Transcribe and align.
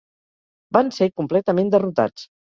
Van 0.77 0.87
ser 0.95 1.07
completament 1.21 1.69
derrotats. 1.75 2.27